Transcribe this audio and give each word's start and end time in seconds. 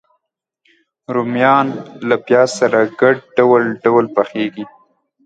رومیان 1.13 1.67
له 2.07 2.15
پیاز 2.25 2.49
سره 2.59 2.79
ګډ 2.99 3.15
ډول 3.37 3.63
ډول 3.83 4.05
پخېږي 4.15 4.65